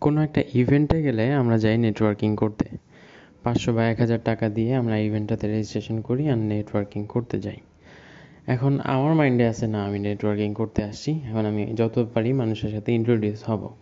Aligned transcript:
কোনো 0.00 0.22
একটা 0.22 0.42
ইভেন্টে 0.54 1.02
গেলে 1.02 1.32
আমরা 1.32 1.58
যাই 1.58 1.78
নেটওয়ার্কিং 1.78 2.36
করতে। 2.36 2.64
পাঁচশো 3.42 3.72
বা 3.72 3.84
এক 3.84 3.98
হাজার 3.98 4.18
টাকা 4.24 4.48
দিয়ে 4.48 4.74
আমরা 4.74 4.98
ইভেন্টটাতে 4.98 5.46
রেজিস্ট্রেশন 5.48 6.00
করি 6.00 6.28
আর 6.28 6.38
নেটওয়ার্কিং 6.38 7.06
করতে 7.06 7.40
যাই। 7.40 7.56
এখন 8.46 8.80
আমার 8.84 9.14
মাইন্ডে 9.14 9.46
আছে, 9.46 9.66
না, 9.66 9.84
আমি 9.84 9.98
নেটওয়ার্কিং 9.98 10.54
করতে 10.54 10.84
আসছি। 10.84 11.12
এখন 11.12 11.46
আমি 11.46 11.66
যত 11.74 12.06
পারি 12.14 12.32
মানুষের 12.32 12.70
সাথে 12.70 12.92
ইন্ট্রোডিউস 12.92 13.48
হব। 13.48 13.74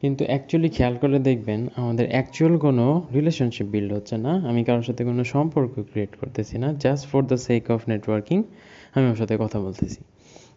কিন্তু 0.00 0.24
অ্যাকচুয়ালি 0.24 0.68
খেয়াল 0.68 0.96
করে 0.96 1.18
দেখবেন, 1.18 1.66
আমাদের 1.76 2.08
অ্যাকচুয়াল 2.08 2.58
কোনো 2.58 3.02
রিলেশনশিপ 3.14 3.66
বিল্ড 3.66 3.92
হচ্ছে 3.92 4.16
না। 4.16 4.32
আমি 4.48 4.64
কারোর 4.64 4.82
সাথে 4.82 5.04
কোনো 5.04 5.24
সম্পর্ক 5.24 5.70
ক্রিয়েট 5.70 6.16
করতেছি 6.16 6.58
না। 6.58 6.72
Just 6.72 7.08
for 7.08 7.22
the 7.22 7.36
sake 7.36 7.70
of 7.70 7.88
networking 7.88 8.42
আমি 8.94 9.10
ওর 9.10 9.16
সাথে 9.16 9.36
কথা 9.40 9.60
বলতেছি। 9.60 10.04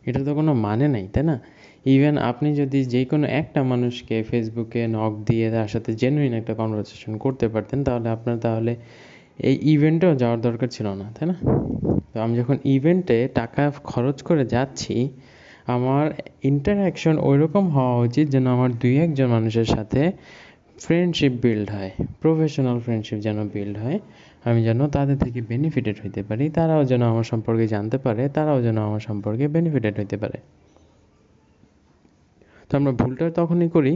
এটা 0.05 0.23
তো 0.23 0.35
কোনো 0.35 0.53
মানে 0.53 0.87
নাই, 0.87 1.07
তাই 1.13 1.23
না? 1.23 1.41
ইভেন 1.85 2.15
আপনি 2.17 2.49
যদি 2.55 2.79
যে 2.85 3.05
কোনো 3.05 3.25
একটা 3.41 3.61
মানুষকে 3.63 4.23
ফেসবুকে 4.29 4.81
নক 4.87 5.13
দিয়ে 5.27 5.51
তার 5.51 5.67
সাথে 5.67 5.91
জেনুইন 5.93 6.33
একটা 6.33 6.53
কনভারসেশন 6.53 7.17
করতে 7.17 7.45
পারতেন, 7.47 7.83
তাহলে 7.83 8.07
আপনার 8.09 8.37
তাহলে 8.39 8.75
এই 9.39 9.55
ইভেন্টেও 9.73 10.15
যাওয়ার 10.15 10.39
দরকার 10.41 10.67
ছিল 10.67 10.87
না, 11.01 11.05
তাই 11.15 11.25
না? 11.31 11.35
তো 12.11 12.17
আমি 12.19 12.33
যখন 12.37 12.57
ইভেন্টে 12.75 13.17
টাকা 13.39 13.63
খরচ 13.91 14.17
করে 14.23 14.45
যাচ্ছি, 14.45 14.95
আমার 15.75 16.05
ইন্টারাকশন 16.43 17.17
ওই 17.29 17.37
রকম 17.37 17.63
হওয়া 17.69 17.95
উচিত 18.07 18.25
যেন 18.29 18.45
আমার 18.47 18.71
দুই 18.81 18.95
একজন 19.05 19.27
মানুষের 19.27 19.65
সাথে 19.65 20.01
ফ্রেন্ডশিপ 20.85 21.33
বিল্ড 21.43 21.67
হয় 21.71 21.91
প্রফেশনাল 22.21 22.77
ফ্রেন্ডশিপ 22.79 23.17
যেন 23.19 23.37
বিল্ড 23.53 23.75
হয়, 23.77 23.99
আমি 24.45 24.63
যেন 24.63 24.79
তাদের 24.87 25.17
থেকে 25.17 25.41
বেনিফিটেড 25.41 25.97
হইতে 26.03 26.23
পারি, 26.23 26.49
তারাও 26.49 26.83
যেন 26.85 27.01
আমার 27.01 27.23
সম্পর্কে 27.23 27.67
জানতে 27.67 27.97
পারে, 27.97 28.23
তারাও 28.29 28.61
যেন 28.61 28.77
আমার 28.77 28.99
সম্পর্কে 28.99 29.47
বেনিফিটেড 29.47 29.93
হইতে 29.99 30.17
পারে। 30.17 30.39
তো 32.73 32.77
আমরা 32.77 32.91
ভুলটা 32.91 33.25
তখনই 33.35 33.69
করি 33.69 33.93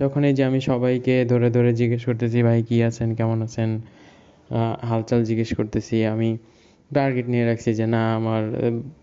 যখন 0.00 0.20
এই 0.24 0.34
যে 0.34 0.42
আমি 0.44 0.60
সবাইকে 0.60 1.14
ধরে 1.24 1.48
ধরে 1.50 1.70
জিজ্ঞেস 1.74 2.02
করতেছি, 2.04 2.38
ভাই, 2.42 2.62
কী 2.62 2.82
আছেন? 2.82 3.08
কেমন 3.14 3.38
আছেন? 3.42 3.70
হালচাল 4.82 5.20
জিজ্ঞেস 5.24 5.50
করতেছি। 5.54 5.96
আমি 6.04 6.38
টার্গেট 6.94 7.26
নিয়ে 7.28 7.44
রাখছি 7.46 7.70
যে, 7.74 7.86
না, 7.86 8.02
আমার 8.16 8.42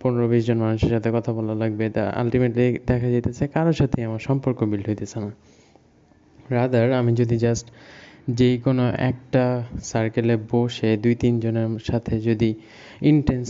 পনেরো 0.02 0.26
বিশ 0.28 0.44
জন 0.48 0.58
মানুষের 0.58 0.90
সাথে 0.90 1.10
কথা 1.14 1.32
বলা 1.34 1.56
লাগবে। 1.56 1.86
তা 1.90 2.04
আলটিমেটলি 2.10 2.78
দেখা 2.88 3.08
যেতেছে 3.08 3.44
কারোর 3.48 3.74
সাথে 3.74 3.98
আমার 4.04 4.20
সম্পর্ক 4.20 4.60
বিল্ড 4.64 4.90
হইতেছে 4.90 5.18
না। 5.20 5.32
রাদার 6.50 6.94
আমি 6.94 7.12
যদি 7.14 7.38
জাস্ট 7.38 7.66
যে 8.28 8.50
কোনো 8.58 8.84
একটা 9.12 9.44
সার্কেলে 9.84 10.36
বসে 10.52 10.90
দুই 10.98 11.16
তিনজনের 11.16 11.70
সাথে 11.80 12.14
যদি 12.20 12.50
ইন্টেন্স 13.02 13.48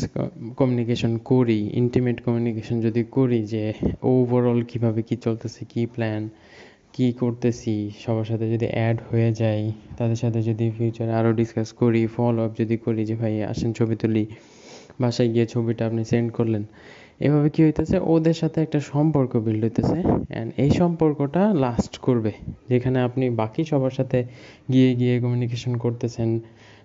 কমিউনিকেশন 0.57 1.11
করি 1.17 1.59
ইন্টিমেট 1.73 2.17
কমিউনিকেশন 2.21 2.77
যদি 2.81 3.01
করি 3.11 3.39
যে 3.43 3.63
ওভারঅল 4.03 4.59
কীভাবে 4.63 5.01
কী 5.01 5.15
চলতেছে, 5.15 5.61
কি 5.65 5.81
প্ল্যান 5.85 6.23
কি 6.93 7.07
করতেছি, 7.13 7.75
সবার 8.05 8.25
সাথে 8.25 8.45
যদি 8.49 8.67
অ্যাড 8.67 8.97
হয়ে 9.09 9.29
যাই, 9.33 9.63
তাদের 9.97 10.15
সাথে 10.15 10.39
যদি 10.41 10.65
ফিউচারে 10.77 11.13
আরও 11.13 11.31
ডিসকাস 11.33 11.69
করি 11.73 12.01
ফলো 12.07 12.39
আপ 12.45 12.51
যদি 12.57 12.75
করি 12.77 13.01
যে 13.05 13.15
ভাই 13.15 13.33
আসেন 13.43 13.73
ছবি 13.73 13.95
তুলি, 13.95 14.23
বাসায় 15.01 15.29
গিয়ে 15.29 15.45
ছবিটা 15.45 15.83
আপনি 15.85 16.01
সেন্ড 16.05 16.29
করলেন 16.33 16.63
এভাবে 17.25 17.49
কি 17.53 17.59
হইতেছে? 17.65 17.95
ওদের 18.13 18.35
সাথে 18.41 18.57
একটা 18.65 18.79
সম্পর্ক 18.91 19.31
বিল্ড 19.45 19.61
হইতেছে 19.65 19.97
অ্যান্ড 20.33 20.49
এই 20.63 20.71
সম্পর্কটা 20.81 21.41
লাস্ট 21.65 21.93
করবে। 22.05 22.31
যেখানে 22.71 22.97
আপনি 23.07 23.25
বাকি 23.41 23.61
সবার 23.71 23.93
সাথে 23.99 24.19
গিয়ে 24.73 24.91
গিয়ে 24.99 25.15
কমিউনিকেশন 25.23 25.73
করতেছেন, 25.83 26.29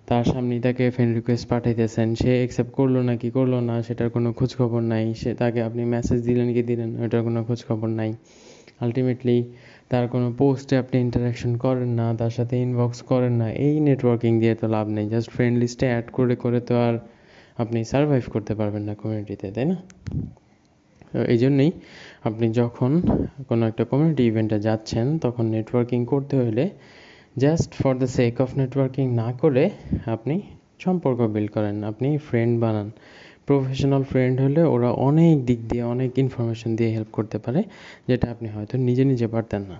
তার 0.09 0.25
সামনেই 0.31 0.59
তাকে 0.65 0.83
ফ্রেন্ড 0.95 1.11
রিকোয়েস্ট 1.17 1.45
পাঠাইতেছেন, 1.51 2.07
সে 2.21 2.31
অ্যাকসেপ্ট 2.41 2.71
করল 2.79 2.95
না, 3.07 3.13
কি 3.21 3.29
করল 3.37 3.53
না, 3.69 3.75
সেটার 3.87 4.09
কোনো 4.15 4.29
খোঁজখবর 4.37 4.81
নাই, 4.93 5.05
সে 5.21 5.29
তাকে 5.41 5.59
আপনি 5.67 5.81
মেসেজ 5.93 6.19
দিলেন, 6.27 6.47
কি 6.55 6.61
দিলেন 6.69 6.89
ওটার 7.03 7.21
কোনো 7.27 7.39
খোঁজখবর 7.47 7.89
নাই। 7.99 8.11
আলটিমেটলি 8.83 9.37
তার 9.91 10.05
কোনো 10.13 10.27
পোস্টে 10.39 10.75
আপনি 10.83 10.95
ইন্টারাকশন 11.05 11.51
করেন 11.65 11.91
না, 11.99 12.07
তার 12.19 12.33
সাথে 12.37 12.55
ইনবক্স 12.65 12.99
করেন 13.11 13.33
না, 13.41 13.47
এই 13.67 13.75
নেটওয়ার্কিং 13.87 14.31
দিয়ে 14.41 14.55
তো 14.61 14.65
লাভ 14.75 14.85
নেই 14.95 15.05
জাস্ট 15.13 15.29
ফ্রেন্ড 15.35 15.55
লিস্টে 15.61 15.85
অ্যাড 15.91 16.05
করে 16.17 16.35
করে 16.43 16.59
তো 16.69 16.73
আর 16.87 16.95
আপনি 17.57 17.79
সার্ভাইভ 17.83 18.23
করতে 18.33 18.53
পারবেন 18.55 18.83
না 18.83 18.93
কমিউনিটিতে 18.95 19.47
তাই 19.51 19.65
না? 19.65 19.77
এই 21.33 21.37
জন্যই 21.37 21.71
আপনি 22.23 22.45
যখন 22.53 22.91
কোনো 23.47 23.63
একটা 23.67 23.83
কমিউনিটি 23.85 24.23
ইভেন্টে 24.27 24.57
যাচ্ছেন, 24.59 25.05
তখন 25.19 25.45
নেটওয়ার্কিং 25.45 25.99
করতে 26.05 26.35
হলে 26.37 26.69
just 27.37 27.69
for 27.81 27.93
the 28.01 28.07
sake 28.07 28.41
of 28.41 28.49
networking 28.57 29.05
না 29.21 29.27
করে 29.41 29.69
আপনি 30.05 30.35
সম্পর্ক 30.79 31.19
বিল্ড 31.33 31.51
করেন, 31.51 31.75
আপনি 31.83 32.17
ফ্রেন্ড 32.17 32.53
বানান। 32.61 32.91
প্রফেশনাল 33.47 34.03
ফ্রেন্ড 34.03 34.35
হলে 34.41 34.61
ওরা 34.63 34.89
অনেক 34.91 35.45
দিক 35.45 35.59
দিয়ে 35.67 35.83
অনেক 35.83 36.11
ইনফরমেশন 36.17 36.75
দিয়ে 36.75 36.89
হেল্প 36.89 37.11
করতে 37.11 37.37
পারে, 37.39 37.63
যেটা 38.07 38.31
আপনি 38.31 38.47
হয়তো 38.49 38.77
নিজে 38.77 39.03
নিজে 39.05 39.27
পারতেন 39.27 39.61
না। 39.61 39.77